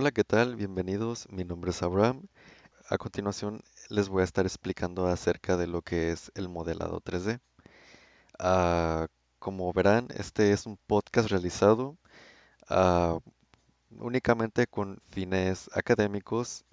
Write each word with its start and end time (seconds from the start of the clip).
Hola, 0.00 0.12
¿qué 0.12 0.24
tal? 0.24 0.56
Bienvenidos. 0.56 1.28
Mi 1.30 1.44
nombre 1.44 1.72
es 1.72 1.82
Abraham. 1.82 2.26
A 2.88 2.96
continuación 2.96 3.62
les 3.90 4.08
voy 4.08 4.22
a 4.22 4.24
estar 4.24 4.46
explicando 4.46 5.06
acerca 5.06 5.58
de 5.58 5.66
lo 5.66 5.82
que 5.82 6.10
es 6.10 6.32
el 6.34 6.48
modelado 6.48 7.02
3D. 7.02 7.38
Ah, 8.38 9.08
como 9.38 9.70
verán, 9.74 10.08
este 10.16 10.52
es 10.52 10.64
un 10.64 10.78
podcast 10.86 11.28
realizado 11.28 11.98
ah, 12.70 13.18
únicamente 13.90 14.66
con 14.66 15.02
fines 15.10 15.68
académicos. 15.74 16.64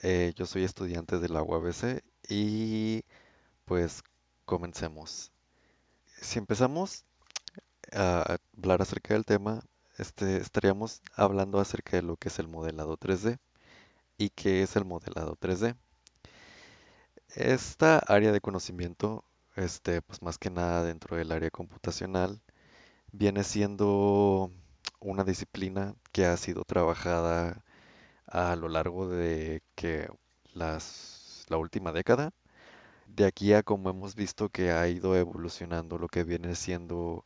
Eh, 0.00 0.32
yo 0.34 0.46
soy 0.46 0.64
estudiante 0.64 1.18
de 1.18 1.28
la 1.28 1.42
UABC 1.42 2.02
y 2.30 3.04
pues 3.66 4.02
comencemos. 4.46 5.32
Si 6.22 6.38
empezamos 6.38 7.04
a 7.92 8.38
hablar 8.56 8.80
acerca 8.80 9.12
del 9.12 9.26
tema, 9.26 9.62
este, 10.00 10.38
estaríamos 10.38 11.02
hablando 11.14 11.60
acerca 11.60 11.96
de 11.96 12.02
lo 12.02 12.16
que 12.16 12.28
es 12.28 12.38
el 12.38 12.48
modelado 12.48 12.96
3D. 12.96 13.38
¿Y 14.18 14.30
qué 14.30 14.62
es 14.62 14.76
el 14.76 14.84
modelado 14.84 15.36
3D? 15.36 15.76
Esta 17.34 17.98
área 17.98 18.32
de 18.32 18.40
conocimiento, 18.40 19.24
este, 19.56 20.02
pues 20.02 20.22
más 20.22 20.38
que 20.38 20.50
nada 20.50 20.84
dentro 20.84 21.16
del 21.16 21.32
área 21.32 21.50
computacional, 21.50 22.40
viene 23.12 23.44
siendo 23.44 24.50
una 25.00 25.24
disciplina 25.24 25.94
que 26.12 26.26
ha 26.26 26.36
sido 26.36 26.64
trabajada 26.64 27.64
a 28.26 28.56
lo 28.56 28.68
largo 28.68 29.08
de 29.08 29.62
que 29.74 30.08
las, 30.54 31.46
la 31.48 31.58
última 31.58 31.92
década. 31.92 32.32
De 33.06 33.26
aquí 33.26 33.52
a 33.54 33.62
como 33.62 33.90
hemos 33.90 34.14
visto 34.14 34.48
que 34.50 34.72
ha 34.72 34.88
ido 34.88 35.16
evolucionando 35.16 35.98
lo 35.98 36.08
que 36.08 36.24
viene 36.24 36.54
siendo 36.56 37.24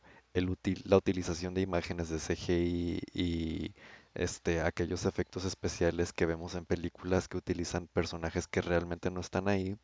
la 0.85 0.97
utilización 0.97 1.53
de 1.53 1.61
imágenes 1.61 2.09
de 2.09 2.19
CGI 2.19 3.01
y 3.13 3.73
este, 4.13 4.61
aquellos 4.61 5.05
efectos 5.05 5.45
especiales 5.45 6.13
que 6.13 6.25
vemos 6.25 6.55
en 6.55 6.65
películas 6.65 7.27
que 7.27 7.37
utilizan 7.37 7.87
personajes 7.87 8.47
que 8.47 8.61
realmente 8.61 9.11
no 9.11 9.21
están 9.21 9.47
ahí 9.47 9.77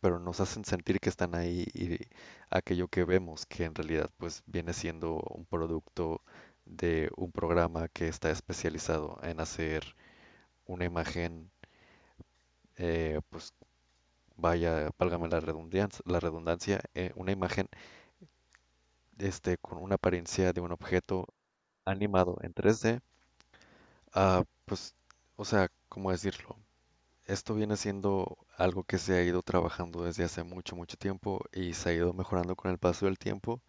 pero 0.00 0.18
nos 0.18 0.40
hacen 0.40 0.64
sentir 0.64 1.00
que 1.00 1.08
están 1.10 1.34
ahí 1.34 1.66
y 1.74 1.98
aquello 2.50 2.88
que 2.88 3.04
vemos, 3.04 3.46
que 3.46 3.64
en 3.64 3.74
realidad 3.74 4.10
pues 4.18 4.42
viene 4.46 4.72
siendo 4.72 5.16
un 5.16 5.44
producto 5.46 6.22
de 6.64 7.10
un 7.16 7.32
programa 7.32 7.88
que 7.88 8.08
está 8.08 8.30
especializado 8.30 9.18
en 9.22 9.40
hacer 9.40 9.94
una 10.66 10.84
imagen, 10.84 11.50
eh, 12.76 13.20
pues 13.30 13.54
vaya, 14.36 14.90
válgame 14.98 15.28
la 15.28 15.40
redundancia, 15.40 16.02
la 16.06 16.20
redundancia, 16.20 16.80
eh, 16.94 17.12
una 17.16 17.32
imagen 17.32 17.68
este, 19.20 19.58
con 19.58 19.78
una 19.78 19.96
apariencia 19.96 20.52
de 20.52 20.60
un 20.60 20.72
objeto 20.72 21.26
animado 21.84 22.38
en 22.42 22.54
3D, 22.54 23.00
ah, 24.14 24.44
pues, 24.66 24.94
o 25.36 25.44
sea, 25.44 25.68
¿cómo 25.88 26.10
decirlo? 26.12 26.56
Esto 27.26 27.54
viene 27.54 27.76
siendo 27.76 28.38
algo 28.56 28.84
que 28.84 28.98
se 28.98 29.14
ha 29.14 29.22
ido 29.22 29.42
trabajando 29.42 30.04
desde 30.04 30.24
hace 30.24 30.42
mucho, 30.44 30.76
mucho 30.76 30.96
tiempo 30.96 31.44
y 31.52 31.74
se 31.74 31.90
ha 31.90 31.92
ido 31.94 32.12
mejorando 32.12 32.56
con 32.56 32.70
el 32.70 32.78
paso 32.78 33.06
del 33.06 33.18
tiempo. 33.18 33.60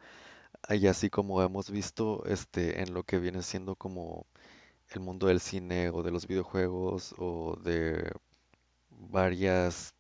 Y 0.69 0.88
así 0.88 1.09
como 1.09 1.41
hemos 1.43 1.69
visto 1.71 2.25
este, 2.25 2.81
en 2.81 2.93
lo 2.93 3.03
que 3.03 3.19
viene 3.19 3.43
siendo 3.43 3.75
como 3.75 4.25
el 4.89 5.02
mundo 5.02 5.27
del 5.27 5.39
cine 5.41 5.89
o 5.89 6.03
de 6.03 6.11
los 6.11 6.27
videojuegos 6.27 7.15
o 7.17 7.58
de 7.63 8.11
varias 8.89 9.93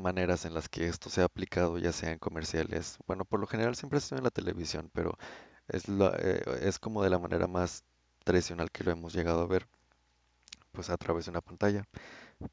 maneras 0.00 0.44
en 0.44 0.54
las 0.54 0.68
que 0.68 0.86
esto 0.88 1.10
se 1.10 1.22
ha 1.22 1.24
aplicado, 1.26 1.78
ya 1.78 1.92
sea 1.92 2.12
en 2.12 2.18
comerciales. 2.18 2.98
Bueno, 3.06 3.24
por 3.24 3.40
lo 3.40 3.46
general 3.46 3.76
siempre 3.76 3.98
ha 3.98 4.00
sido 4.00 4.18
en 4.18 4.24
la 4.24 4.30
televisión, 4.30 4.90
pero 4.94 5.16
es, 5.68 5.84
eh, 5.88 6.42
es 6.62 6.78
como 6.78 7.02
de 7.04 7.10
la 7.10 7.18
manera 7.18 7.46
más 7.46 7.84
tradicional 8.24 8.70
que 8.72 8.84
lo 8.84 8.92
hemos 8.92 9.12
llegado 9.14 9.42
a 9.42 9.46
ver, 9.46 9.68
pues 10.72 10.90
a 10.90 10.96
través 10.96 11.24
de 11.26 11.30
una 11.30 11.40
pantalla. 11.40 11.84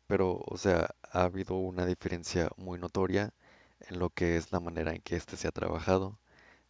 Pero, 0.08 0.40
o 0.48 0.58
sea, 0.58 0.90
ha 1.12 1.24
habido 1.24 1.56
una 1.56 1.86
diferencia 1.86 2.50
muy 2.58 2.80
notoria 2.80 3.34
en 3.82 4.00
lo 4.00 4.10
que 4.12 4.38
es 4.38 4.52
la 4.52 4.60
manera 4.60 4.94
en 4.94 5.02
que 5.02 5.16
este 5.16 5.38
se 5.38 5.48
ha 5.48 5.52
trabajado. 5.52 6.20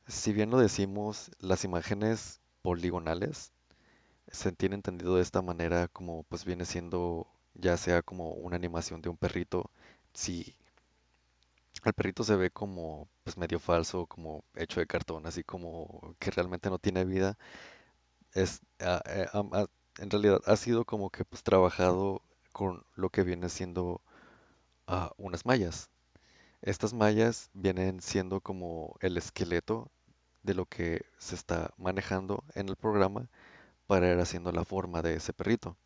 Si 0.08 0.34
bien 0.34 0.52
lo 0.52 0.60
decimos, 0.60 1.32
las 1.40 1.66
imágenes 1.66 2.42
poligonales 2.64 3.54
se 4.32 4.52
tiene 4.54 4.76
entendido 4.76 5.16
de 5.16 5.22
esta 5.24 5.42
manera 5.42 5.88
como 5.90 6.24
pues 6.24 6.46
viene 6.46 6.66
siendo 6.66 7.28
ya 7.56 7.78
sea 7.78 8.02
como 8.04 8.32
una 8.34 8.56
animación 8.58 9.02
de 9.02 9.10
un 9.10 9.18
perrito, 9.18 9.72
si 10.14 10.56
el 11.86 11.94
perrito 11.94 12.24
se 12.24 12.36
ve 12.36 12.52
como 12.52 13.08
pues 13.24 13.38
medio 13.38 13.60
falso, 13.60 14.06
como 14.08 14.44
hecho 14.56 14.80
de 14.80 14.88
cartón, 14.88 15.26
así 15.28 15.44
como 15.44 16.16
que 16.20 16.32
realmente 16.32 16.70
no 16.70 16.80
tiene 16.80 17.06
vida, 17.06 17.38
es 18.34 18.62
ah, 18.82 19.02
eh, 19.08 19.28
ah, 19.34 19.68
en 20.00 20.10
realidad 20.12 20.42
ha 20.46 20.56
sido 20.58 20.86
como 20.86 21.10
que 21.10 21.26
pues 21.26 21.44
trabajado 21.44 22.22
con 22.54 22.84
lo 22.96 23.10
que 23.10 23.24
viene 23.24 23.50
siendo 23.50 24.02
ah, 24.88 25.12
unas 25.18 25.46
mallas. 25.46 25.90
Estas 26.62 26.94
mallas 26.94 27.50
vienen 27.54 28.02
siendo 28.02 28.42
como 28.42 28.96
el 29.02 29.18
esqueleto 29.18 29.92
de 30.44 30.54
lo 30.56 30.66
que 30.66 31.06
se 31.18 31.36
está 31.36 31.72
manejando 31.78 32.44
en 32.56 32.70
el 32.70 32.76
programa 32.76 33.30
para 33.88 34.12
ir 34.12 34.20
haciendo 34.20 34.52
la 34.52 34.66
forma 34.66 35.02
de 35.02 35.16
ese 35.16 35.34
perrito. 35.34 35.78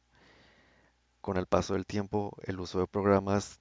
Con 1.22 1.38
el 1.38 1.46
paso 1.48 1.74
del 1.76 1.86
tiempo, 1.86 2.36
el 2.44 2.60
uso 2.60 2.80
de 2.80 2.88
programas 2.88 3.61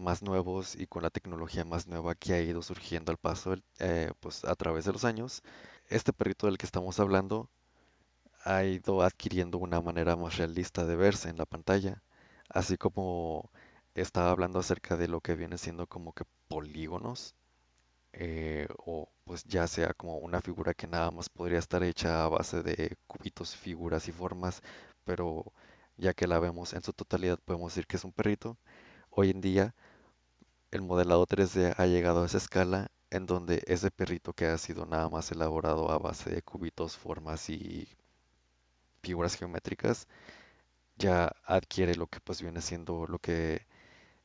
más 0.00 0.22
nuevos 0.22 0.76
y 0.76 0.86
con 0.86 1.02
la 1.02 1.10
tecnología 1.10 1.64
más 1.64 1.86
nueva 1.86 2.14
que 2.14 2.34
ha 2.34 2.40
ido 2.42 2.62
surgiendo 2.62 3.12
al 3.12 3.18
paso 3.18 3.56
eh, 3.78 4.12
pues 4.20 4.44
a 4.44 4.54
través 4.56 4.84
de 4.84 4.92
los 4.92 5.04
años, 5.04 5.42
este 5.88 6.12
perrito 6.12 6.46
del 6.46 6.58
que 6.58 6.66
estamos 6.66 7.00
hablando 7.00 7.48
ha 8.44 8.64
ido 8.64 9.02
adquiriendo 9.02 9.58
una 9.58 9.80
manera 9.80 10.16
más 10.16 10.36
realista 10.38 10.84
de 10.86 10.96
verse 10.96 11.28
en 11.28 11.38
la 11.38 11.46
pantalla, 11.46 12.02
así 12.48 12.76
como 12.76 13.50
estaba 13.94 14.30
hablando 14.30 14.58
acerca 14.58 14.96
de 14.96 15.08
lo 15.08 15.20
que 15.20 15.34
viene 15.34 15.58
siendo 15.58 15.86
como 15.86 16.12
que 16.12 16.24
polígonos 16.48 17.34
eh, 18.12 18.66
o 18.78 19.08
pues 19.24 19.44
ya 19.44 19.66
sea 19.66 19.94
como 19.94 20.16
una 20.18 20.40
figura 20.40 20.74
que 20.74 20.86
nada 20.86 21.10
más 21.10 21.28
podría 21.28 21.58
estar 21.58 21.82
hecha 21.84 22.24
a 22.24 22.28
base 22.28 22.62
de 22.62 22.96
cubitos, 23.06 23.56
figuras 23.56 24.08
y 24.08 24.12
formas, 24.12 24.62
pero 25.04 25.52
ya 25.96 26.14
que 26.14 26.26
la 26.26 26.38
vemos 26.40 26.72
en 26.74 26.82
su 26.82 26.92
totalidad 26.92 27.38
podemos 27.44 27.72
decir 27.72 27.86
que 27.86 27.96
es 27.96 28.04
un 28.04 28.12
perrito. 28.12 28.56
Hoy 29.10 29.30
en 29.30 29.40
día 29.40 29.74
el 30.72 30.82
modelado 30.82 31.26
3D 31.26 31.74
ha 31.76 31.86
llegado 31.86 32.22
a 32.22 32.26
esa 32.26 32.38
escala 32.38 32.90
en 33.10 33.26
donde 33.26 33.62
ese 33.66 33.90
perrito 33.90 34.32
que 34.32 34.46
ha 34.46 34.58
sido 34.58 34.86
nada 34.86 35.08
más 35.08 35.30
elaborado 35.32 35.90
a 35.90 35.98
base 35.98 36.30
de 36.30 36.42
cubitos, 36.42 36.96
formas 36.96 37.48
y 37.50 37.88
figuras 39.02 39.36
geométricas 39.36 40.06
ya 40.96 41.32
adquiere 41.44 41.94
lo 41.96 42.06
que 42.06 42.20
pues 42.20 42.42
viene 42.42 42.60
siendo 42.62 43.06
lo 43.06 43.18
que 43.18 43.66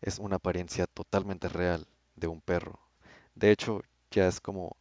es 0.02 0.20
una 0.20 0.38
apariencia 0.38 0.88
totalmente 0.88 1.50
real 1.50 1.88
de 2.16 2.28
un 2.28 2.42
perro. 2.42 2.80
De 3.36 3.52
hecho, 3.52 3.84
ya 4.12 4.28
es 4.28 4.42
como 4.42 4.78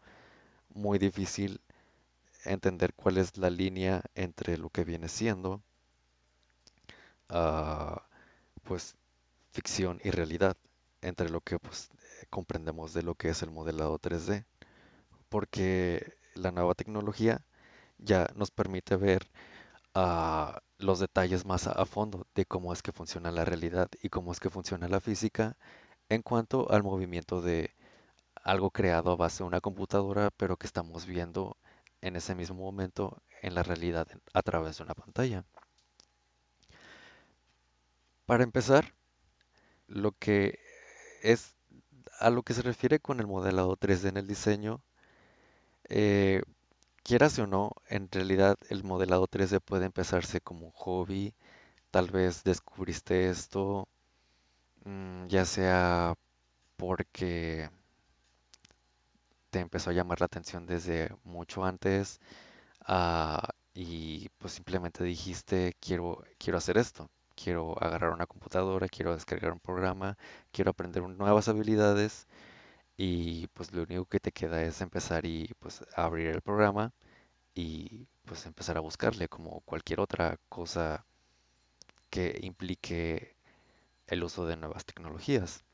muy 0.71 0.99
difícil 0.99 1.61
entender 2.45 2.95
cuál 2.95 3.19
es 3.19 3.39
la 3.39 3.51
línea 3.51 4.03
entre 4.15 4.59
lo 4.59 4.71
que 4.71 4.85
viene 4.85 5.09
siendo, 5.09 5.63
ah, 7.29 8.03
pues, 8.65 8.97
ficción 9.53 10.01
y 10.05 10.11
realidad, 10.11 10.57
entre 11.05 11.31
lo 11.31 11.41
que 11.41 11.59
pues, 11.59 11.91
eh, 11.93 12.27
comprendemos 12.31 12.95
de 12.95 13.03
lo 13.03 13.15
que 13.15 13.29
es 13.31 13.43
el 13.43 13.51
modelado 13.51 13.99
3D, 13.99 14.47
porque 15.29 16.15
la 16.35 16.51
nueva 16.53 16.75
tecnología 16.75 17.45
ya 17.99 18.29
nos 18.37 18.51
permite 18.51 18.97
ver 18.97 19.31
ah, 19.95 20.61
los 20.79 21.01
detalles 21.01 21.47
más 21.47 21.67
a, 21.67 21.85
fondo 21.87 22.27
de 22.35 22.47
cómo 22.47 22.73
es 22.73 22.83
que 22.83 22.93
funciona 22.93 23.31
la 23.31 23.45
realidad 23.45 23.89
y 24.03 24.09
cómo 24.11 24.33
es 24.33 24.41
que 24.41 24.51
funciona 24.51 24.89
la 24.89 25.01
física 25.01 25.57
en 26.09 26.23
cuanto 26.23 26.71
al 26.71 26.83
movimiento 26.83 27.41
de 27.43 27.75
algo 28.43 28.71
creado 28.71 29.13
a 29.13 29.17
base 29.17 29.45
de 29.45 29.49
una 29.49 29.61
computadora, 29.61 30.31
pero 30.37 30.57
que 30.57 30.67
estamos 30.67 31.07
viendo 31.07 31.57
en 32.03 32.17
ese 32.17 32.35
mismo 32.35 32.57
momento 32.57 33.23
en 33.43 33.55
la 33.55 33.63
realidad 33.63 34.09
a 34.35 34.43
través 34.43 34.79
de 34.79 34.85
una 34.85 34.95
pantalla. 34.95 35.45
Para 38.27 38.45
empezar, 38.45 38.95
lo 39.87 40.13
que 40.13 40.59
es 41.25 41.57
a 42.21 42.31
lo 42.31 42.43
que 42.45 42.55
se 42.55 42.63
refiere 42.63 43.01
con 43.01 43.21
el 43.21 43.27
modelado 43.29 43.77
3D 43.77 44.11
en 44.11 44.19
el 44.19 44.29
diseño, 44.29 44.83
eh, 45.89 46.43
quieras 47.05 47.39
o 47.39 47.47
no, 47.47 47.73
en 47.89 48.11
realidad 48.11 48.57
el 48.71 48.85
modelado 48.85 49.27
3D 49.29 49.61
puede 49.61 49.87
empezarse 49.87 50.41
como 50.41 50.67
un 50.67 50.73
hobby, 50.73 51.35
tal 51.93 52.11
vez 52.11 52.45
descubriste 52.45 53.31
esto, 53.31 53.89
mm, 54.85 55.27
ya 55.29 55.45
sea 55.45 56.15
porque 56.77 57.71
te 59.51 59.61
empezó 59.61 59.91
a 59.91 59.93
llamar 59.93 60.21
la 60.21 60.27
atención 60.27 60.67
desde 60.67 61.11
mucho 61.25 61.65
antes, 61.65 62.21
ah, 62.87 63.49
y 63.75 64.29
pues 64.39 64.55
simplemente 64.55 65.05
dijiste, 65.05 65.77
quiero, 65.81 66.25
quiero 66.39 66.59
hacer 66.59 66.79
esto, 66.79 67.11
quiero 67.35 67.77
agarrar 67.83 68.13
una 68.13 68.27
computadora, 68.27 68.89
quiero 68.89 69.15
descargar 69.15 69.53
un 69.53 69.61
programa, 69.61 70.17
quiero 70.53 70.71
aprender 70.71 71.03
nuevas 71.03 71.49
habilidades 71.49 72.27
y 72.97 73.49
pues 73.49 73.73
lo 73.73 73.83
único 73.85 74.07
que 74.07 74.21
te 74.21 74.33
queda 74.33 74.63
es 74.63 74.81
empezar 74.81 75.27
y 75.27 75.53
pues 75.61 75.85
abrir 75.97 76.29
el 76.29 76.43
programa 76.43 76.93
y 77.55 78.07
pues 78.27 78.47
empezar 78.47 78.77
a 78.79 78.81
buscarle 78.81 79.29
como 79.29 79.61
cualquier 79.63 80.01
otra 80.01 80.39
cosa 80.49 81.07
que 82.11 82.39
implique 82.43 83.37
el 84.09 84.25
uso 84.25 84.47
de 84.47 84.57
nuevas 84.57 84.85
tecnologías. 84.87 85.65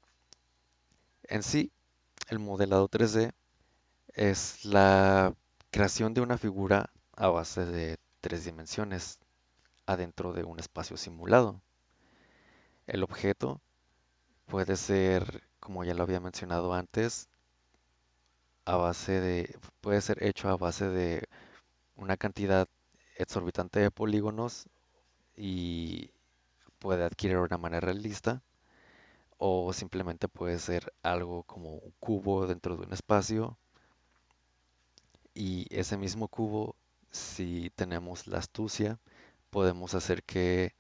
En 1.25 1.43
sí, 1.43 1.73
el 2.29 2.39
modelado 2.41 2.89
3D 2.89 3.33
es 4.15 4.65
la 4.65 5.35
creación 5.71 6.15
de 6.15 6.21
una 6.23 6.39
figura 6.39 6.91
a 7.17 7.29
base 7.29 7.65
de 7.67 7.99
tres 8.21 8.45
dimensiones 8.45 9.19
adentro 9.93 10.33
de 10.33 10.45
un 10.45 10.59
espacio 10.61 10.97
simulado. 10.97 11.61
El 12.87 13.03
objeto 13.03 13.61
puede 14.47 14.77
ser, 14.77 15.43
como 15.61 15.85
ya 15.85 15.95
lo 15.95 16.03
había 16.03 16.21
mencionado 16.21 16.75
antes, 16.75 17.29
a 18.65 18.77
base 18.77 19.21
de, 19.21 19.59
puede 19.81 20.01
ser 20.01 20.23
hecho 20.25 20.49
a 20.49 20.57
base 20.57 20.89
de 20.89 21.29
una 21.97 22.17
cantidad 22.17 22.69
exorbitante 23.17 23.81
de 23.81 23.91
polígonos 23.91 24.67
y 25.37 26.11
puede 26.79 27.05
adquirir 27.05 27.39
una 27.39 27.59
manera 27.59 27.87
realista 27.87 28.43
o 29.39 29.73
simplemente 29.73 30.29
puede 30.29 30.59
ser 30.59 30.93
algo 31.03 31.43
como 31.45 31.75
un 31.75 31.93
cubo 32.01 32.47
dentro 32.47 32.77
de 32.77 32.87
un 32.87 32.93
espacio 32.93 33.59
y 35.35 35.67
ese 35.71 35.97
mismo 35.97 36.29
cubo, 36.29 36.77
si 37.11 37.71
tenemos 37.75 38.27
la 38.27 38.39
astucia, 38.39 38.99
podemos 39.51 39.95
hacer 39.95 40.23
que 40.25 40.75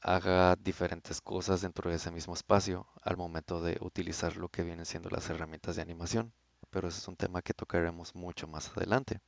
haga 0.00 0.56
diferentes 0.56 1.20
cosas 1.20 1.60
dentro 1.62 1.90
de 1.90 1.96
ese 1.96 2.10
mismo 2.10 2.34
espacio 2.34 2.86
al 3.02 3.16
momento 3.16 3.60
de 3.62 3.76
utilizar 3.80 4.36
lo 4.36 4.48
que 4.48 4.62
vienen 4.62 4.86
siendo 4.86 5.10
las 5.10 5.28
herramientas 5.30 5.76
de 5.76 5.82
animación. 5.82 6.32
Pero 6.70 6.88
ese 6.88 6.98
es 6.98 7.08
un 7.08 7.16
tema 7.16 7.42
que 7.42 7.54
tocaremos 7.54 8.14
mucho 8.14 8.46
más 8.48 8.70
adelante. 8.76 9.20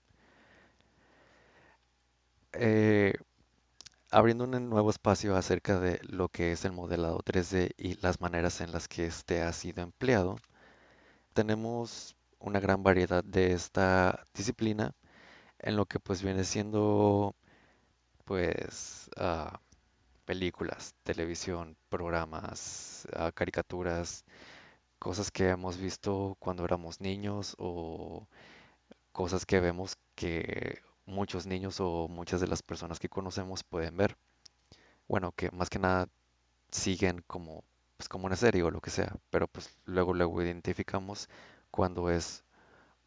Eh, 2.53 3.15
abriendo 4.11 4.45
un 4.45 4.69
nuevo 4.71 4.91
espacio 4.91 5.37
acerca 5.37 5.81
de 5.81 6.01
lo 6.03 6.29
que 6.29 6.53
es 6.53 6.65
el 6.65 6.73
modelado 6.73 7.21
3D 7.21 7.75
y 7.77 7.95
las 8.01 8.21
maneras 8.21 8.61
en 8.61 8.73
las 8.73 8.89
que 8.89 9.07
este 9.07 9.43
ha 9.43 9.53
sido 9.53 9.83
empleado, 9.83 10.37
tenemos 11.33 12.17
una 12.39 12.61
gran 12.61 12.83
variedad 12.83 13.25
de 13.25 13.53
esta 13.53 14.25
disciplina 14.35 14.95
en 15.61 15.77
lo 15.77 15.87
que 15.87 16.01
pues 16.01 16.23
viene 16.23 16.45
siendo 16.45 17.37
pues 18.29 19.11
ah, 19.17 19.59
películas, 20.27 20.95
televisión, 21.05 21.77
programas, 21.89 23.09
ah, 23.15 23.33
caricaturas, 23.33 24.25
cosas 24.99 25.31
que 25.31 25.49
hemos 25.51 25.79
visto 25.79 26.37
cuando 26.41 26.65
éramos 26.65 27.01
niños 27.01 27.57
o 27.59 28.29
cosas 29.13 29.47
que 29.47 29.61
vemos 29.61 29.97
que 30.17 30.81
muchos 31.07 31.47
niños 31.47 31.81
o 31.81 32.09
muchas 32.09 32.41
de 32.43 32.49
las 32.49 32.63
personas 32.63 33.01
que 33.01 33.09
conocemos 33.09 33.65
pueden 33.65 33.97
ver. 33.97 34.17
Bueno, 35.09 35.33
que 35.33 35.51
más 35.53 35.71
que 35.71 35.79
nada 35.81 36.09
siguen 36.71 37.23
como, 37.27 37.65
pues, 37.97 38.09
como 38.09 38.27
una 38.27 38.37
serie 38.37 38.63
o 38.63 38.71
lo 38.71 38.81
que 38.83 38.91
sea, 38.91 39.17
pero 39.31 39.49
pues 39.49 39.71
luego 39.87 40.15
luego 40.15 40.43
identificamos 40.43 41.29
cuando 41.71 42.11
es 42.11 42.45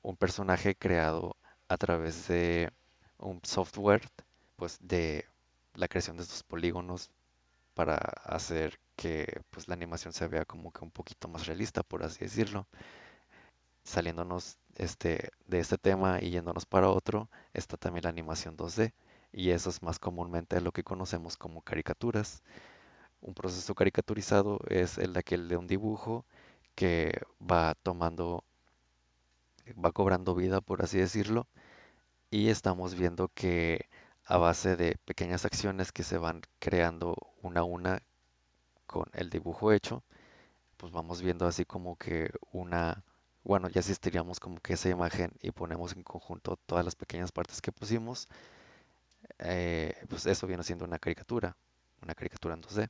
un 0.03 0.17
personaje 0.17 0.75
creado 0.75 1.37
a 1.69 1.77
través 1.77 2.27
de 2.29 2.71
un 3.19 3.41
software, 3.43 4.03
pues 4.61 4.77
de 4.79 5.25
la 5.73 5.87
creación 5.87 6.17
de 6.17 6.21
estos 6.21 6.43
polígonos 6.43 7.09
para 7.73 7.95
hacer 7.95 8.79
que 8.95 9.41
pues 9.49 9.67
la 9.67 9.73
animación 9.73 10.13
se 10.13 10.27
vea 10.27 10.45
como 10.45 10.71
que 10.71 10.83
un 10.83 10.91
poquito 10.91 11.27
más 11.27 11.47
realista, 11.47 11.81
por 11.81 12.03
así 12.03 12.19
decirlo. 12.25 12.67
Saliéndonos 13.83 14.59
este, 14.75 15.31
de 15.47 15.59
este 15.59 15.79
tema 15.79 16.19
y 16.21 16.29
yéndonos 16.29 16.67
para 16.67 16.89
otro, 16.89 17.27
está 17.55 17.75
también 17.75 18.03
la 18.03 18.11
animación 18.11 18.55
2D 18.55 18.93
y 19.33 19.49
eso 19.49 19.71
es 19.71 19.81
más 19.81 19.97
comúnmente 19.97 20.61
lo 20.61 20.71
que 20.71 20.83
conocemos 20.83 21.37
como 21.37 21.63
caricaturas. 21.63 22.43
Un 23.21 23.33
proceso 23.33 23.73
caricaturizado 23.73 24.59
es 24.69 24.99
el 24.99 25.13
de 25.13 25.21
aquel 25.21 25.47
de 25.47 25.57
un 25.57 25.65
dibujo 25.65 26.23
que 26.75 27.19
va 27.41 27.73
tomando, 27.81 28.43
va 29.83 29.91
cobrando 29.91 30.35
vida, 30.35 30.61
por 30.61 30.83
así 30.83 30.99
decirlo, 30.99 31.47
y 32.29 32.49
estamos 32.49 32.93
viendo 32.93 33.29
que 33.29 33.89
a 34.25 34.37
base 34.37 34.75
de 34.75 34.97
pequeñas 35.05 35.45
acciones 35.45 35.91
que 35.91 36.03
se 36.03 36.17
van 36.17 36.41
creando 36.59 37.15
una 37.41 37.61
a 37.61 37.63
una 37.63 38.01
con 38.87 39.05
el 39.13 39.29
dibujo 39.29 39.71
hecho, 39.71 40.03
pues 40.77 40.91
vamos 40.91 41.21
viendo 41.21 41.47
así 41.47 41.65
como 41.65 41.97
que 41.97 42.31
una, 42.51 43.03
bueno, 43.43 43.69
ya 43.69 43.79
existiríamos 43.79 44.39
como 44.39 44.59
que 44.59 44.73
esa 44.73 44.89
imagen 44.89 45.31
y 45.41 45.51
ponemos 45.51 45.93
en 45.95 46.03
conjunto 46.03 46.57
todas 46.65 46.85
las 46.85 46.95
pequeñas 46.95 47.31
partes 47.31 47.61
que 47.61 47.71
pusimos, 47.71 48.27
eh, 49.39 49.93
pues 50.09 50.25
eso 50.25 50.47
viene 50.47 50.63
siendo 50.63 50.85
una 50.85 50.99
caricatura, 50.99 51.55
una 52.01 52.15
caricatura 52.15 52.55
en 52.55 52.61
2D. 52.61 52.89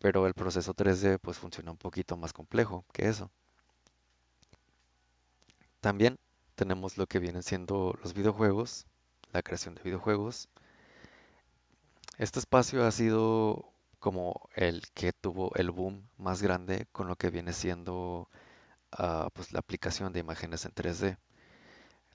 Pero 0.00 0.26
el 0.26 0.34
proceso 0.34 0.74
3D 0.74 1.18
pues 1.18 1.38
funciona 1.38 1.70
un 1.72 1.78
poquito 1.78 2.16
más 2.16 2.32
complejo 2.32 2.84
que 2.92 3.08
eso. 3.08 3.30
También 5.80 6.18
tenemos 6.56 6.98
lo 6.98 7.06
que 7.06 7.18
vienen 7.20 7.42
siendo 7.42 7.96
los 8.02 8.14
videojuegos, 8.14 8.86
la 9.34 9.42
creación 9.42 9.74
de 9.74 9.82
videojuegos. 9.82 10.48
Este 12.18 12.38
espacio 12.38 12.86
ha 12.86 12.92
sido 12.92 13.72
como 13.98 14.48
el 14.54 14.82
que 14.94 15.12
tuvo 15.12 15.54
el 15.56 15.70
boom 15.70 16.08
más 16.18 16.40
grande 16.40 16.86
con 16.92 17.08
lo 17.08 17.16
que 17.16 17.30
viene 17.30 17.52
siendo 17.52 18.28
ah, 18.92 19.28
pues 19.34 19.52
la 19.52 19.58
aplicación 19.58 20.12
de 20.12 20.20
imágenes 20.20 20.64
en 20.64 20.72
3D. 20.72 21.18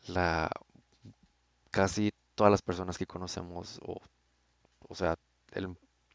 La, 0.07 0.49
casi 1.71 2.13
todas 2.35 2.51
las 2.51 2.61
personas 2.61 2.97
que 2.97 3.05
conocemos, 3.05 3.79
o, 3.83 3.99
o 4.87 4.95
sea, 4.95 5.17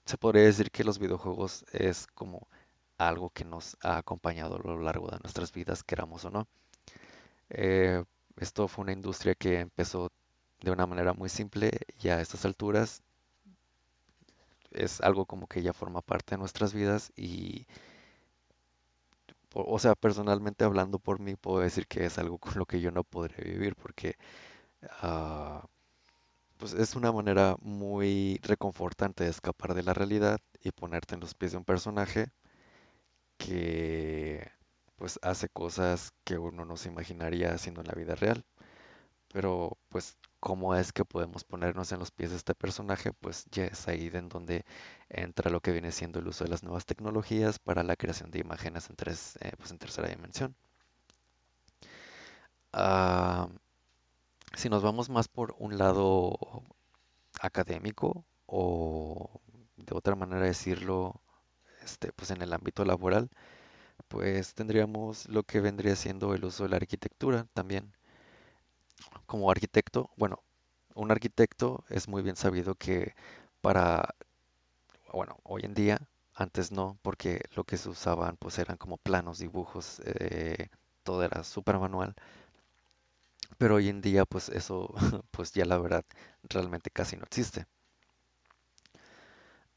se 0.06 0.18
podría 0.18 0.44
decir 0.44 0.70
que 0.70 0.84
los 0.84 0.98
videojuegos 0.98 1.64
es 1.72 2.06
como 2.14 2.48
algo 2.98 3.30
que 3.30 3.44
nos 3.44 3.76
ha 3.82 3.98
acompañado 3.98 4.56
a 4.56 4.58
lo 4.60 4.80
largo 4.80 5.10
de 5.10 5.18
nuestras 5.22 5.52
vidas, 5.52 5.82
queramos 5.84 6.24
o 6.24 6.30
no. 6.30 6.48
Eh, 7.50 8.02
esto 8.38 8.68
fue 8.68 8.84
una 8.84 8.92
industria 8.92 9.34
que 9.34 9.60
empezó 9.60 10.10
de 10.64 10.70
una 10.72 10.86
manera 10.86 11.12
muy 11.12 11.28
simple 11.28 11.70
y 12.02 12.08
a 12.08 12.20
estas 12.20 12.44
alturas 12.44 13.02
es 14.72 15.00
algo 15.00 15.26
como 15.26 15.46
que 15.46 15.62
ya 15.62 15.72
forma 15.72 16.00
parte 16.02 16.34
de 16.34 16.38
nuestras 16.38 16.72
vidas 16.74 17.12
y, 17.16 17.66
o, 19.54 19.78
sea, 19.78 19.94
personalmente 19.94 20.64
hablando 20.64 20.98
por 20.98 21.20
mí, 21.20 21.36
puedo 21.36 21.60
decir 21.60 21.86
que 21.86 22.04
es 22.06 22.18
algo 22.18 22.38
con 22.38 22.54
lo 22.58 22.66
que 22.66 22.80
yo 22.80 22.90
no 22.90 23.04
podré 23.04 23.44
vivir 23.44 23.76
porque 23.76 24.16
ah, 25.02 25.64
pues 26.58 26.74
es 26.74 26.96
una 26.96 27.12
manera 27.12 27.56
muy 27.62 28.40
reconfortante 28.42 29.24
de 29.24 29.30
escapar 29.30 29.74
de 29.74 29.82
la 29.82 29.94
realidad 29.94 30.40
y 30.62 30.72
ponerte 30.72 31.14
en 31.14 31.20
los 31.20 31.34
pies 31.34 31.52
de 31.52 31.58
un 31.58 31.64
personaje 31.64 32.30
que 33.38 34.50
pues 34.96 35.18
hace 35.22 35.48
cosas 35.48 36.12
que 36.24 36.38
uno 36.38 36.64
no 36.64 36.76
se 36.76 36.88
imaginaría 36.88 37.52
haciendo 37.52 37.80
en 37.80 37.88
la 37.88 37.94
vida 37.94 38.14
real. 38.14 38.44
Pero 39.34 39.78
pues 39.90 40.16
cómo 40.40 40.74
es 40.76 40.92
que 40.94 41.04
podemos 41.04 41.44
ponernos 41.44 41.92
en 41.92 41.98
los 42.00 42.10
pies 42.10 42.30
de 42.30 42.36
este 42.38 42.54
personaje, 42.54 43.12
pues 43.12 43.46
ya 43.52 43.66
es 43.66 43.88
ahí 43.88 44.10
en 44.14 44.30
donde 44.30 44.64
entra 45.10 45.50
lo 45.50 45.60
que 45.60 45.72
viene 45.72 45.92
siendo 45.92 46.20
el 46.20 46.28
uso 46.28 46.44
de 46.44 46.50
las 46.50 46.62
nuevas 46.64 46.86
tecnologías 46.86 47.58
para 47.58 47.82
la 47.84 47.96
creación 47.96 48.30
de 48.30 48.40
imágenes 48.40 48.90
en, 48.90 48.96
tres, 48.96 49.36
eh, 49.42 49.52
pues 49.58 49.70
en 49.72 49.78
tercera 49.78 50.08
dimensión. 50.08 50.56
Ah, 52.72 53.48
si 54.56 54.68
nos 54.68 54.82
vamos 54.82 55.10
más 55.10 55.28
por 55.28 55.54
un 55.58 55.78
lado 55.78 56.36
académico 57.40 58.24
o 58.46 59.40
de 59.76 59.94
otra 59.96 60.14
manera 60.16 60.42
decirlo, 60.46 61.20
este, 61.84 62.12
pues 62.12 62.30
en 62.30 62.42
el 62.42 62.52
ámbito 62.52 62.84
laboral, 62.84 63.30
pues 64.08 64.54
tendríamos 64.54 65.28
lo 65.28 65.44
que 65.44 65.60
vendría 65.60 65.96
siendo 65.96 66.34
el 66.34 66.44
uso 66.46 66.64
de 66.64 66.70
la 66.70 66.76
arquitectura 66.76 67.46
también. 67.54 67.92
Como 69.26 69.50
arquitecto, 69.50 70.10
bueno, 70.16 70.42
un 70.94 71.10
arquitecto 71.10 71.84
es 71.90 72.08
muy 72.08 72.22
bien 72.22 72.36
sabido 72.36 72.74
que 72.76 73.14
para, 73.62 74.14
bueno, 75.12 75.38
hoy 75.44 75.62
en 75.64 75.74
día, 75.74 75.98
antes 76.34 76.70
no, 76.72 76.98
porque 77.02 77.40
lo 77.56 77.64
que 77.64 77.76
se 77.78 77.88
usaban 77.88 78.36
pues 78.36 78.58
eran 78.58 78.76
como 78.76 78.98
planos, 78.98 79.38
dibujos, 79.38 80.00
eh, 80.04 80.68
todo 81.04 81.22
era 81.24 81.44
súper 81.44 81.78
manual, 81.78 82.14
pero 83.58 83.74
hoy 83.76 83.88
en 83.88 84.00
día 84.00 84.24
pues 84.26 84.48
eso, 84.48 84.94
pues 85.32 85.52
ya 85.52 85.64
la 85.64 85.78
verdad 85.78 86.04
realmente 86.44 86.90
casi 86.90 87.16
no 87.16 87.24
existe. 87.24 87.66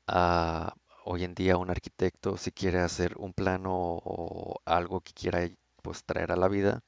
Ah, 0.08 0.74
hoy 1.06 1.24
en 1.24 1.34
día 1.36 1.58
un 1.58 1.70
arquitecto 1.70 2.38
si 2.38 2.52
quiere 2.52 2.80
hacer 2.80 3.16
un 3.18 3.34
plano 3.34 3.72
o 4.04 4.60
algo 4.66 5.02
que 5.02 5.14
quiera 5.14 5.48
pues 5.82 6.04
traer 6.06 6.32
a 6.32 6.36
la 6.36 6.48
vida, 6.48 6.82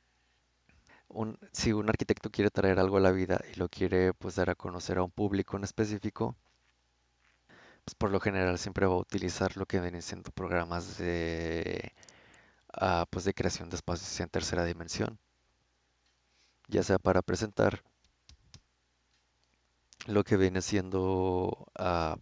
si 1.52 1.74
un 1.74 1.90
arquitecto 1.90 2.32
quiere 2.32 2.52
traer 2.52 2.80
algo 2.80 2.98
a 2.98 3.02
la 3.02 3.12
vida 3.12 3.42
y 3.54 3.56
lo 3.58 3.70
quiere 3.70 4.14
pues 4.14 4.36
dar 4.36 4.50
a 4.50 4.56
conocer 4.56 4.98
a 4.98 5.04
un 5.04 5.12
público 5.12 5.58
en 5.58 5.64
específico, 5.64 6.36
pues 7.86 7.96
por 7.96 8.12
lo 8.12 8.20
general 8.20 8.58
siempre 8.60 8.86
va 8.86 8.94
a 8.94 8.98
utilizar 8.98 9.58
lo 9.58 9.66
que 9.66 9.80
vienen 9.80 10.02
siendo 10.02 10.32
programas 10.32 10.98
de, 10.98 11.94
ah, 12.74 13.06
pues 13.10 13.26
de 13.26 13.34
creación 13.34 13.70
de 13.70 13.78
espacios 13.78 14.20
en 14.22 14.30
tercera 14.30 14.66
dimensión, 14.66 15.20
ya 16.68 16.84
sea 16.84 17.00
para 17.00 17.22
presentar 17.22 17.84
lo 20.08 20.24
que 20.24 20.38
viene 20.38 20.62
siendo 20.62 21.68
ah, 21.76 22.18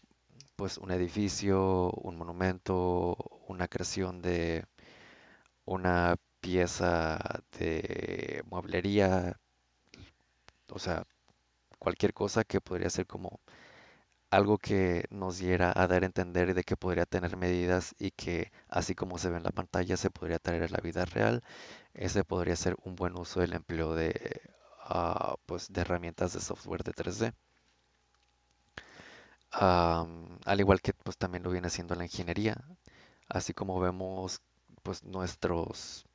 pues 0.56 0.77
un 0.77 0.91
edificio, 0.91 1.91
un 1.91 2.17
monumento, 2.17 3.15
una 3.48 3.67
creación 3.67 4.22
de 4.22 4.65
una 5.65 6.15
pieza 6.41 7.20
de 7.60 8.44
mueblería, 8.50 9.39
o 10.72 10.79
sea, 10.79 11.06
cualquier 11.79 12.13
cosa 12.13 12.44
que 12.46 12.62
podría 12.62 12.89
ser 12.91 13.08
como 13.08 13.41
algo 14.32 14.58
que 14.60 15.06
nos 15.12 15.39
diera 15.39 15.74
a 15.75 15.88
dar 15.88 16.03
a 16.03 16.08
entender 16.08 16.53
de 16.56 16.63
que 16.63 16.77
podría 16.77 17.06
tener 17.06 17.38
medidas 17.38 17.96
y 18.00 18.12
que 18.12 18.51
así 18.70 18.96
como 18.96 19.17
se 19.20 19.29
ve 19.29 19.38
en 19.38 19.44
la 19.44 19.51
pantalla 19.51 19.98
se 19.98 20.12
podría 20.12 20.39
traer 20.39 20.63
a 20.65 20.70
la 20.70 20.79
vida 20.82 21.06
real. 21.06 21.44
Ese 21.94 22.24
podría 22.25 22.56
ser 22.58 22.77
un 22.86 22.96
buen 22.98 23.17
uso 23.20 23.41
del 23.41 23.53
empleo 23.53 23.96
de, 23.96 24.41
ah, 24.86 25.36
pues, 25.48 25.72
de 25.74 25.82
herramientas 25.82 26.34
de 26.34 26.41
software 26.41 26.84
de 26.84 26.94
3D. 26.94 27.34
Am, 29.51 30.39
al 30.46 30.60
igual 30.62 30.82
que 30.82 30.94
pues 30.94 31.17
también 31.17 31.44
lo 31.44 31.51
viene 31.51 31.67
haciendo 31.67 31.96
la 31.96 32.03
ingeniería, 32.06 32.56
así 33.29 33.53
como 33.53 33.79
vemos 33.82 34.41
pues 34.84 35.03
nuestros 35.06 36.07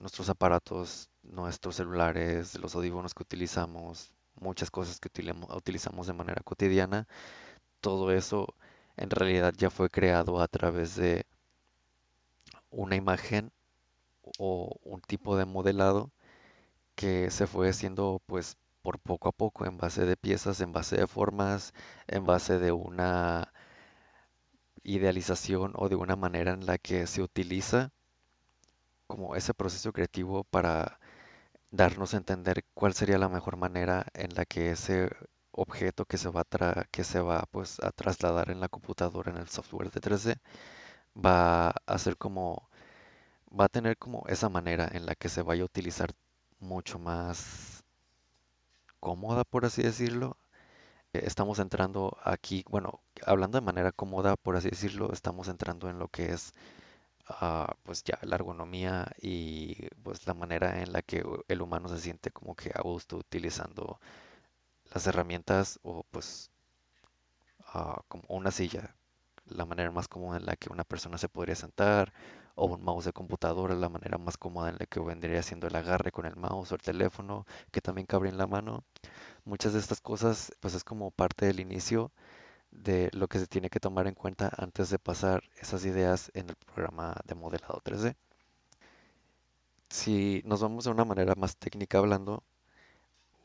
nuestros 0.00 0.28
aparatos, 0.28 1.10
nuestros 1.22 1.76
celulares, 1.76 2.58
los 2.58 2.74
audífonos 2.74 3.14
que 3.14 3.22
utilizamos, 3.22 4.14
muchas 4.34 4.70
cosas 4.70 5.00
que 5.00 5.08
utilizamos 5.08 6.06
de 6.06 6.12
manera 6.12 6.42
cotidiana, 6.42 7.06
todo 7.80 8.12
eso 8.12 8.54
en 8.96 9.10
realidad 9.10 9.54
ya 9.56 9.70
fue 9.70 9.90
creado 9.90 10.40
a 10.40 10.48
través 10.48 10.96
de 10.96 11.26
una 12.70 12.96
imagen 12.96 13.52
o 14.38 14.76
un 14.84 15.00
tipo 15.00 15.36
de 15.36 15.44
modelado 15.46 16.10
que 16.94 17.30
se 17.30 17.46
fue 17.46 17.70
haciendo 17.70 18.22
pues 18.26 18.56
por 18.82 18.98
poco 19.00 19.28
a 19.28 19.32
poco 19.32 19.66
en 19.66 19.78
base 19.78 20.04
de 20.06 20.16
piezas, 20.16 20.60
en 20.60 20.72
base 20.72 20.96
de 20.96 21.06
formas, 21.06 21.74
en 22.08 22.24
base 22.26 22.58
de 22.58 22.72
una 22.72 23.52
idealización 24.82 25.72
o 25.76 25.88
de 25.88 25.96
una 25.96 26.16
manera 26.16 26.52
en 26.52 26.66
la 26.66 26.78
que 26.78 27.06
se 27.06 27.22
utiliza 27.22 27.92
como 29.08 29.36
ese 29.36 29.54
proceso 29.54 29.92
creativo 29.94 30.44
para 30.44 31.00
darnos 31.70 32.14
a 32.14 32.18
entender 32.18 32.64
cuál 32.74 32.94
sería 32.94 33.18
la 33.18 33.28
mejor 33.30 33.56
manera 33.56 34.06
en 34.14 34.34
la 34.34 34.44
que 34.46 34.70
ese 34.72 35.10
objeto 35.52 36.04
que 36.06 36.18
se 36.18 36.28
va 36.30 36.42
a 36.42 36.84
que 36.92 37.04
se 37.04 37.20
va 37.20 37.44
pues 37.52 37.80
a 37.82 37.92
trasladar 37.92 38.50
en 38.50 38.60
la 38.60 38.68
computadora 38.68 39.30
en 39.32 39.38
el 39.38 39.48
software 39.48 39.90
de 39.92 40.00
3D 40.00 40.36
va 41.16 41.70
a 41.86 41.98
ser 41.98 42.16
como 42.18 42.68
va 43.58 43.66
a 43.66 43.68
tener 43.68 43.98
como 43.98 44.24
esa 44.28 44.48
manera 44.48 44.88
en 44.92 45.06
la 45.06 45.14
que 45.16 45.28
se 45.28 45.42
vaya 45.42 45.62
a 45.62 45.66
utilizar 45.66 46.10
mucho 46.60 46.98
más 47.00 47.84
cómoda 49.00 49.44
por 49.44 49.64
así 49.64 49.82
decirlo. 49.82 50.36
Eh, 51.14 51.22
Estamos 51.26 51.58
entrando 51.60 52.16
aquí, 52.24 52.64
bueno, 52.70 53.00
hablando 53.26 53.58
de 53.60 53.66
manera 53.66 53.92
cómoda 53.92 54.36
por 54.36 54.56
así 54.56 54.70
decirlo, 54.70 55.12
estamos 55.12 55.48
entrando 55.48 55.90
en 55.90 55.98
lo 56.00 56.08
que 56.08 56.32
es 56.32 56.52
ah, 57.28 57.74
pues 57.84 58.04
ya 58.04 58.18
la 58.22 58.36
ergonomía 58.36 59.12
y 59.20 59.88
pues 60.02 60.26
la 60.26 60.34
manera 60.34 60.82
en 60.82 60.92
la 60.92 61.02
que 61.02 61.24
el 61.48 61.62
humano 61.62 61.88
se 61.88 61.98
siente 62.00 62.30
como 62.30 62.54
que 62.56 62.70
a 62.74 62.82
gusto 62.82 63.16
utilizando 63.16 64.00
las 64.92 65.06
herramientas 65.06 65.78
o 65.82 66.04
pues 66.10 66.50
ah, 67.74 68.02
como 68.08 68.24
una 68.28 68.50
silla, 68.50 68.94
la 69.46 69.64
manera 69.66 69.90
más 69.90 70.08
cómoda 70.08 70.38
en 70.38 70.46
la 70.46 70.56
que 70.56 70.70
una 70.72 70.84
persona 70.84 71.18
se 71.18 71.28
podría 71.28 71.54
sentar, 71.54 72.12
o 72.54 72.66
un 72.66 72.82
mouse 72.82 73.04
de 73.06 73.12
computadora, 73.12 73.74
la 73.74 73.88
manera 73.88 74.18
más 74.18 74.36
cómoda 74.36 74.68
en 74.70 74.76
la 74.78 74.86
que 74.86 75.00
vendría 75.00 75.42
siendo 75.42 75.68
el 75.68 75.76
agarre 75.76 76.10
con 76.12 76.26
el 76.26 76.36
mouse 76.36 76.72
o 76.72 76.74
el 76.74 76.82
teléfono, 76.82 77.46
que 77.70 77.80
también 77.80 78.06
cabe 78.06 78.28
en 78.28 78.36
la 78.38 78.46
mano. 78.46 78.84
Muchas 79.44 79.72
de 79.74 79.78
estas 79.80 80.00
cosas 80.00 80.52
pues 80.60 80.74
es 80.74 80.84
como 80.84 81.10
parte 81.12 81.46
del 81.46 81.60
inicio 81.60 82.12
de 82.70 83.10
lo 83.12 83.28
que 83.28 83.38
se 83.40 83.46
tiene 83.46 83.70
que 83.70 83.80
tomar 83.80 84.06
en 84.06 84.14
cuenta 84.14 84.50
antes 84.56 84.90
de 84.90 84.98
pasar 84.98 85.42
esas 85.60 85.84
ideas 85.84 86.30
en 86.34 86.50
el 86.50 86.56
programa 86.56 87.16
de 87.26 87.34
modelado 87.34 87.80
3D. 87.84 88.16
Si 89.90 90.42
nos 90.46 90.62
vamos 90.62 90.84
de 90.84 90.90
una 90.92 91.04
manera 91.04 91.34
más 91.34 91.56
técnica 91.58 91.98
hablando, 91.98 92.42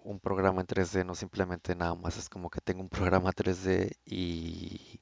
un 0.04 0.20
programa 0.20 0.62
en 0.62 0.68
3D 0.68 1.04
no 1.04 1.16
simplemente 1.16 1.76
nada 1.76 1.96
más 1.96 2.18
es 2.18 2.30
como 2.30 2.50
que 2.52 2.62
tengo 2.62 2.82
un 2.82 2.90
programa 2.90 3.32
3D 3.32 3.98
y, 4.06 5.00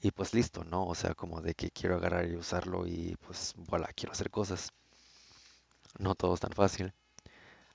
y 0.00 0.10
pues 0.12 0.32
listo, 0.34 0.64
¿no? 0.64 0.86
O 0.86 0.94
sea, 0.94 1.14
como 1.14 1.40
de 1.42 1.54
que 1.54 1.70
quiero 1.70 1.96
agarrar 1.96 2.26
y 2.28 2.36
usarlo 2.36 2.86
y 2.86 3.16
pues 3.26 3.54
voilà, 3.68 3.88
quiero 3.94 4.12
hacer 4.12 4.30
cosas. 4.30 4.72
No 5.98 6.14
todo 6.14 6.34
es 6.34 6.40
tan 6.40 6.52
fácil. 6.52 6.92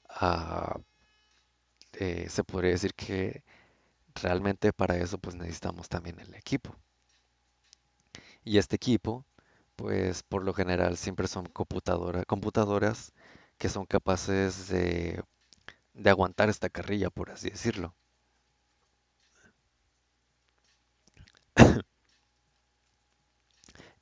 Ah, 0.09 0.79
eh, 1.93 2.27
se 2.29 2.43
podría 2.43 2.71
decir 2.71 2.93
que 2.93 3.43
realmente 4.23 4.73
para 4.73 4.97
eso 4.97 5.17
pues 5.19 5.35
necesitamos 5.35 5.89
también 5.89 6.19
el 6.19 6.33
equipo. 6.35 6.75
Y 8.43 8.57
este 8.57 8.75
equipo, 8.75 9.25
pues 9.75 10.23
por 10.23 10.43
lo 10.43 10.53
general 10.53 10.97
siempre 10.97 11.27
son 11.27 11.45
computadora, 11.47 12.25
computadoras 12.25 13.13
que 13.57 13.69
son 13.69 13.85
capaces 13.85 14.67
de, 14.69 15.23
de 15.95 16.09
aguantar 16.09 16.49
esta 16.49 16.69
carrilla, 16.69 17.09
por 17.11 17.31
así 17.31 17.49
decirlo. 17.51 17.95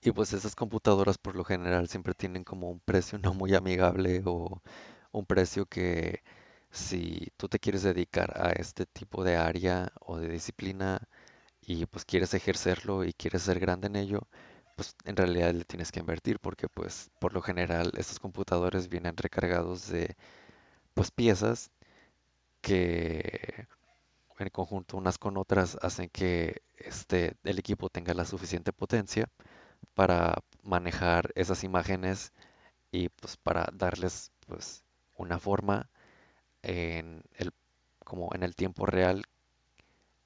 Y 0.02 0.12
pues 0.12 0.34
esas 0.34 0.56
computadoras 0.56 1.18
por 1.18 1.36
lo 1.36 1.44
general 1.44 1.88
siempre 1.88 2.14
tienen 2.14 2.44
como 2.44 2.70
un 2.70 2.80
precio 2.80 3.18
no 3.20 3.34
muy 3.34 3.54
amigable 3.56 4.22
o 4.26 4.62
un 5.12 5.26
precio 5.26 5.66
que 5.66 6.24
si 6.72 7.32
tú 7.38 7.48
te 7.50 7.60
quieres 7.60 7.84
dedicar 7.84 8.34
a 8.40 8.52
este 8.52 8.86
tipo 8.86 9.24
de 9.24 9.38
área 9.38 9.92
o 10.02 10.18
de 10.18 10.30
disciplina 10.30 11.02
y 11.62 11.86
pues 11.88 12.06
quieres 12.06 12.34
ejercerlo 12.34 13.06
y 13.06 13.14
quieres 13.14 13.44
ser 13.44 13.60
grande 13.60 13.88
en 13.88 13.96
ello, 13.98 14.28
pues 14.76 14.96
en 15.06 15.16
realidad 15.18 15.54
le 15.54 15.66
tienes 15.66 15.92
que 15.92 16.00
invertir 16.00 16.40
porque 16.40 16.70
pues 16.70 17.12
por 17.20 17.34
lo 17.34 17.42
general 17.42 17.92
estos 17.98 18.20
computadores 18.20 18.90
vienen 18.90 19.18
recargados 19.18 19.90
de 19.90 20.16
pues 20.94 21.12
piezas 21.12 21.72
que 22.62 23.68
en 24.40 24.50
conjunto 24.50 24.98
unas 24.98 25.18
con 25.18 25.38
otras 25.38 25.78
hacen 25.82 26.10
que 26.10 26.62
este 26.78 27.36
el 27.44 27.60
equipo 27.60 27.90
tenga 27.90 28.14
la 28.14 28.26
suficiente 28.26 28.74
potencia 28.74 29.30
para 29.96 30.44
manejar 30.64 31.32
esas 31.36 31.64
imágenes 31.64 32.34
y 32.92 33.10
pues 33.10 33.38
para 33.38 33.70
darles 33.74 34.32
pues 34.48 34.84
una 35.18 35.40
forma 35.40 35.90
en 36.64 37.24
el 37.36 37.52
como 38.06 38.30
en 38.36 38.44
el 38.44 38.56
tiempo 38.56 38.86
real 38.86 39.24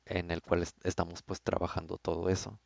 en 0.06 0.30
el 0.32 0.42
cual 0.42 0.62
est- 0.64 0.78
estamos 0.86 1.22
pues 1.24 1.42
trabajando 1.42 1.98
todo 1.98 2.30
eso. 2.30 2.60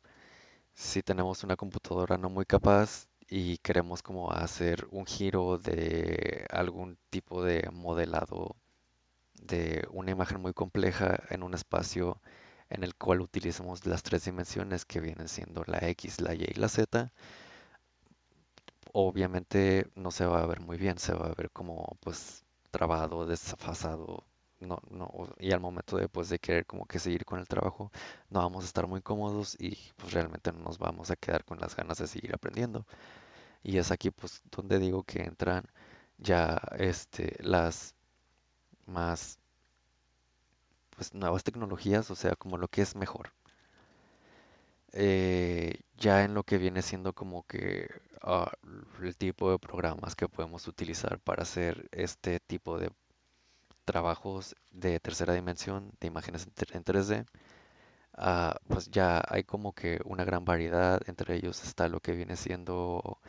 Si 0.74 1.02
tenemos 1.02 1.44
una 1.44 1.56
computadora 1.56 2.18
no 2.18 2.30
muy 2.30 2.46
capaz 2.46 3.08
y 3.28 3.58
queremos 3.58 4.02
como 4.02 4.32
hacer 4.32 4.86
un 4.92 5.06
giro 5.06 5.58
de 5.58 6.46
algún 6.50 6.98
tipo 7.10 7.44
de 7.44 7.68
modelado 7.72 8.56
de 9.34 9.86
una 9.92 10.12
imagen 10.12 10.40
muy 10.42 10.54
compleja 10.54 11.20
en 11.30 11.42
un 11.44 11.54
espacio 11.54 12.20
en 12.70 12.84
el 12.84 12.96
cual 12.96 13.22
utilizamos 13.22 13.86
las 13.86 14.02
tres 14.04 14.24
dimensiones 14.26 14.84
que 14.86 15.00
vienen 15.00 15.28
siendo 15.28 15.64
la 15.66 15.78
X, 15.90 16.20
la 16.22 16.34
Y 16.34 16.44
y 16.50 16.54
la 16.60 16.68
Z, 16.70 17.12
obviamente 18.92 19.86
no 19.94 20.10
se 20.10 20.26
va 20.26 20.42
a 20.42 20.46
ver 20.46 20.60
muy 20.60 20.76
bien, 20.76 20.98
se 20.98 21.14
va 21.14 21.26
a 21.26 21.34
ver 21.34 21.50
como 21.52 21.96
pues 22.00 22.44
trabado, 22.76 23.26
desfasado, 23.26 24.24
no, 24.60 24.78
no, 24.90 25.10
y 25.38 25.52
al 25.52 25.60
momento 25.60 25.96
de, 25.96 26.08
pues, 26.08 26.28
de 26.28 26.38
querer 26.38 26.66
como 26.66 26.86
que 26.86 26.98
seguir 26.98 27.24
con 27.24 27.38
el 27.40 27.48
trabajo, 27.48 27.90
no 28.30 28.40
vamos 28.40 28.64
a 28.64 28.66
estar 28.68 28.86
muy 28.86 29.00
cómodos 29.02 29.56
y 29.60 29.76
pues 29.96 30.12
realmente 30.12 30.52
no 30.52 30.60
nos 30.60 30.78
vamos 30.78 31.10
a 31.10 31.16
quedar 31.16 31.44
con 31.44 31.58
las 31.60 31.74
ganas 31.76 31.98
de 31.98 32.06
seguir 32.06 32.34
aprendiendo. 32.34 32.86
Y 33.62 33.78
es 33.78 33.90
aquí 33.92 34.10
pues 34.12 34.42
donde 34.50 34.78
digo 34.78 35.04
que 35.04 35.22
entran 35.22 35.64
ya 36.18 36.60
este 36.78 37.36
las 37.42 37.94
más 38.86 39.38
pues 40.90 41.14
nuevas 41.14 41.44
tecnologías, 41.44 42.10
o 42.10 42.16
sea, 42.16 42.34
como 42.36 42.56
lo 42.58 42.68
que 42.68 42.82
es 42.82 42.96
mejor. 42.96 43.32
Eh, 44.96 45.80
ya 45.98 46.24
en 46.24 46.34
lo 46.34 46.44
que 46.44 46.58
viene 46.58 46.82
siendo 46.82 47.14
como 47.14 47.46
que 47.46 47.88
ah, 48.22 48.50
el 49.02 49.16
tipo 49.16 49.50
de 49.52 49.58
programas 49.60 50.16
que 50.16 50.28
podemos 50.28 50.68
utilizar 50.68 51.20
para 51.20 51.42
hacer 51.44 51.88
este 51.92 52.40
tipo 52.40 52.78
de 52.78 52.90
trabajos 53.84 54.56
de 54.70 55.00
tercera 55.00 55.34
dimensión, 55.34 55.92
de 56.00 56.08
imágenes 56.08 56.44
en 56.46 56.54
tre- 56.54 56.76
en 56.76 56.84
3D, 56.84 57.26
ah, 58.18 58.56
pues 58.68 58.90
ya 58.90 59.22
hay 59.28 59.44
como 59.44 59.74
que 59.74 60.00
una 60.06 60.24
gran 60.24 60.44
variedad. 60.44 61.00
Entre 61.08 61.36
ellos 61.36 61.64
está 61.64 61.88
lo 61.88 62.00
que 62.00 62.12
viene 62.14 62.36
siendo 62.36 63.20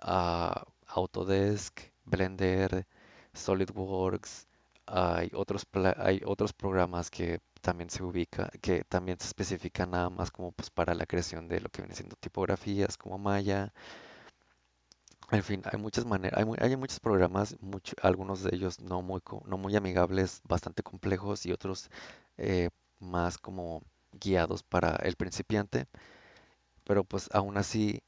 ah, 0.00 0.64
Autodesk, 0.88 1.80
Blender, 2.04 2.86
SolidWorks. 3.34 4.48
Hay 4.86 5.30
otros, 5.34 5.66
hay 5.98 6.22
otros 6.24 6.52
programas 6.52 7.10
que 7.10 7.40
también 7.66 7.90
se 7.90 8.02
ubica, 8.04 8.50
que 8.62 8.84
también 8.84 9.18
se 9.20 9.26
especifican 9.28 9.90
nada 9.92 10.10
más 10.10 10.30
como 10.30 10.52
pues 10.52 10.70
para 10.70 10.94
la 10.94 11.06
creación 11.06 11.48
de 11.48 11.60
lo 11.60 11.68
que 11.70 11.82
viene 11.82 11.94
siendo 11.96 12.16
tipografías 12.16 12.96
como 12.98 13.18
Maya. 13.18 13.72
En 15.30 15.42
fin, 15.44 15.62
hay 15.64 15.78
muchas 15.78 16.04
maneras, 16.04 16.38
hay, 16.38 16.44
hay 16.58 16.76
muchos 16.76 16.98
programas, 17.00 17.56
mucho- 17.60 17.94
algunos 18.02 18.42
de 18.42 18.50
ellos 18.54 18.80
no 18.80 19.02
muy, 19.02 19.20
no 19.46 19.56
muy 19.58 19.76
amigables, 19.76 20.40
bastante 20.44 20.82
complejos 20.82 21.46
y 21.46 21.52
otros 21.52 21.90
eh, 22.38 22.70
más 23.00 23.38
como 23.38 23.82
guiados 24.20 24.62
para 24.64 24.96
el 24.96 25.16
principiante. 25.16 25.86
pero 26.84 27.04
pues 27.04 27.28
aún 27.32 27.56
así, 27.58 28.02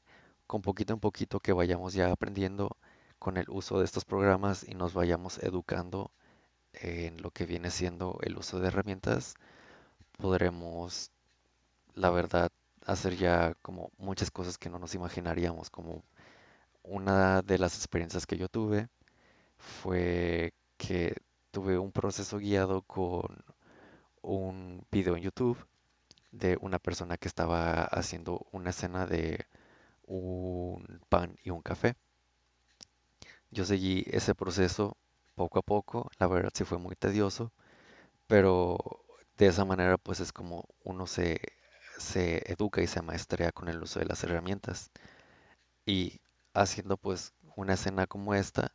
con 0.47 0.61
poquito 0.61 0.93
en 0.93 0.99
poquito 0.99 1.39
que 1.39 1.53
vayamos 1.53 1.93
ya 1.93 2.11
aprendiendo 2.11 2.77
con 3.19 3.37
el 3.37 3.45
uso 3.49 3.79
de 3.79 3.85
estos 3.85 4.05
programas 4.05 4.67
y 4.67 4.73
nos 4.75 4.93
vayamos 4.93 5.37
educando 5.39 6.11
en 6.73 7.21
lo 7.21 7.31
que 7.31 7.45
viene 7.45 7.71
siendo 7.71 8.19
el 8.23 8.37
uso 8.37 8.59
de 8.59 8.67
herramientas, 8.67 9.35
podremos, 10.17 11.11
la 11.95 12.09
verdad, 12.11 12.51
hacer 12.85 13.17
ya 13.17 13.55
como 13.61 13.91
muchas 13.97 14.31
cosas 14.31 14.57
que 14.57 14.69
no 14.69 14.79
nos 14.79 14.95
imaginaríamos, 14.95 15.69
como 15.69 16.03
una 16.83 17.41
de 17.41 17.59
las 17.59 17.75
experiencias 17.75 18.25
que 18.25 18.37
yo 18.37 18.49
tuve 18.49 18.89
fue 19.57 20.53
que 20.77 21.15
tuve 21.51 21.77
un 21.77 21.91
proceso 21.91 22.39
guiado 22.39 22.81
con 22.83 23.43
un 24.21 24.85
video 24.91 25.15
en 25.17 25.23
YouTube 25.23 25.57
de 26.31 26.57
una 26.61 26.79
persona 26.79 27.17
que 27.17 27.27
estaba 27.27 27.83
haciendo 27.83 28.45
una 28.51 28.71
escena 28.71 29.05
de 29.05 29.45
un 30.05 31.01
pan 31.09 31.37
y 31.43 31.49
un 31.51 31.61
café. 31.61 31.95
Yo 33.51 33.65
seguí 33.65 34.05
ese 34.07 34.35
proceso 34.35 34.97
poco 35.39 35.59
a 35.59 35.63
poco, 35.63 36.09
la 36.19 36.27
verdad 36.27 36.51
sí 36.55 36.63
fue 36.65 36.77
muy 36.79 36.95
tedioso, 36.95 37.51
pero 38.27 38.77
de 39.37 39.47
esa 39.47 39.65
manera 39.65 39.97
pues 39.97 40.19
es 40.21 40.33
como 40.33 40.65
uno 40.83 41.07
se, 41.07 41.41
se 41.99 42.51
educa 42.51 42.81
y 42.81 42.87
se 42.87 43.01
maestrea 43.03 43.51
con 43.53 43.69
el 43.69 43.81
uso 43.83 43.99
de 43.99 44.05
las 44.07 44.23
herramientas. 44.25 44.91
Y 45.85 46.21
haciendo 46.53 46.97
pues 46.97 47.33
una 47.57 47.73
escena 47.75 48.07
como 48.07 48.33
esta, 48.35 48.73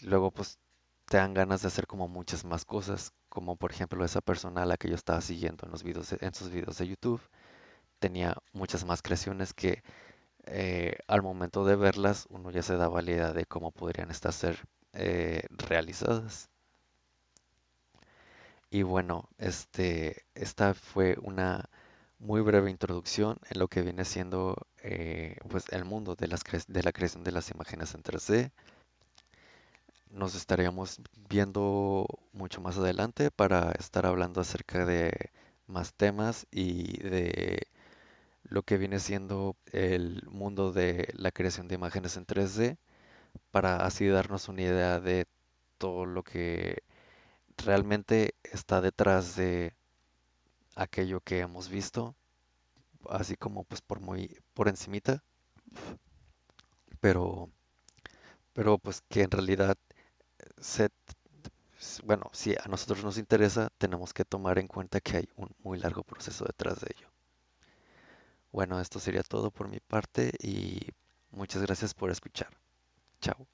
luego 0.00 0.30
pues 0.32 0.58
te 1.06 1.16
dan 1.18 1.34
ganas 1.34 1.62
de 1.62 1.68
hacer 1.68 1.86
como 1.86 2.08
muchas 2.08 2.44
más 2.44 2.64
cosas, 2.64 3.12
como 3.28 3.56
por 3.56 3.72
ejemplo 3.72 4.04
esa 4.04 4.20
persona 4.20 4.62
a 4.62 4.66
la 4.66 4.76
que 4.76 4.88
yo 4.88 4.94
estaba 4.94 5.20
siguiendo 5.20 5.64
en 5.66 5.72
los 5.72 5.82
videos, 5.82 6.10
de- 6.10 6.18
en 6.20 6.34
sus 6.34 6.50
videos 6.50 6.78
de 6.78 6.88
YouTube, 6.88 7.20
tenía 8.00 8.36
muchas 8.52 8.84
más 8.86 9.02
creaciones 9.02 9.54
que 9.54 9.82
eh, 10.46 10.98
al 11.08 11.22
momento 11.22 11.64
de 11.64 11.76
verlas 11.76 12.26
uno 12.30 12.50
ya 12.50 12.62
se 12.62 12.76
daba 12.76 13.02
la 13.02 13.32
de 13.32 13.46
cómo 13.46 13.72
podrían 13.72 14.10
estar 14.10 14.32
ser 14.32 14.58
eh, 14.92 15.44
realizadas. 15.68 16.48
Y 18.70 18.82
bueno, 18.82 19.28
este, 19.38 20.24
esta 20.34 20.74
fue 20.74 21.16
una 21.22 21.68
muy 22.18 22.40
breve 22.42 22.70
introducción 22.70 23.38
en 23.50 23.58
lo 23.58 23.68
que 23.68 23.82
viene 23.82 24.04
siendo 24.04 24.56
eh, 24.82 25.36
pues 25.48 25.64
el 25.70 25.84
mundo 25.84 26.14
de 26.16 26.28
de 26.68 26.82
la 26.82 26.92
creación 26.92 27.24
de 27.24 27.32
las 27.32 27.50
imágenes 27.50 27.94
en 27.94 28.02
3D. 28.02 28.52
Nos 30.10 30.34
estaríamos 30.34 31.00
viendo 31.28 32.06
mucho 32.32 32.60
más 32.60 32.76
adelante 32.78 33.30
para 33.30 33.72
estar 33.72 34.06
hablando 34.06 34.40
acerca 34.40 34.84
de 34.84 35.30
más 35.66 35.94
temas 35.94 36.46
y 36.50 36.98
de 36.98 37.66
lo 38.50 38.62
que 38.64 38.78
viene 38.78 39.00
siendo 39.00 39.56
el 39.72 40.22
mundo 40.30 40.72
de 40.72 41.10
la 41.16 41.32
creación 41.32 41.68
de 41.68 41.76
imágenes 41.76 42.16
en 42.18 42.26
3D 42.26 42.78
para 43.52 43.86
así 43.86 44.08
darnos 44.08 44.48
una 44.48 44.62
idea 44.62 45.00
de 45.00 45.26
todo 45.78 46.06
lo 46.06 46.24
que 46.24 46.82
realmente 47.58 48.34
está 48.44 48.80
detrás 48.82 49.36
de 49.36 49.74
aquello 50.74 51.20
que 51.20 51.38
hemos 51.40 51.68
visto, 51.68 52.16
así 53.10 53.36
como 53.36 53.64
pues 53.64 53.82
por 53.82 54.00
muy 54.00 54.38
por 54.54 54.68
encimita, 54.68 55.22
pero 57.00 57.50
pero 58.52 58.78
pues 58.78 59.02
que 59.08 59.22
en 59.22 59.30
realidad 59.30 59.76
se 60.60 60.90
bueno, 62.04 62.30
si 62.32 62.54
a 62.54 62.68
nosotros 62.68 63.02
nos 63.04 63.18
interesa, 63.18 63.70
tenemos 63.78 64.12
que 64.12 64.24
tomar 64.24 64.58
en 64.58 64.66
cuenta 64.68 65.00
que 65.00 65.16
hay 65.18 65.28
un 65.36 65.48
muy 65.62 65.78
largo 65.78 66.02
proceso 66.04 66.44
detrás 66.44 66.80
de 66.80 66.88
ello. 66.96 67.09
Bueno, 68.52 68.80
esto 68.80 69.00
sería 69.00 69.22
todo 69.24 69.50
por 69.50 69.68
mi 69.68 69.80
parte 69.80 70.32
y 70.40 70.78
muchas 71.30 71.62
gracias 71.62 71.94
por 71.94 72.10
escuchar. 72.12 72.50
Chao. 73.22 73.48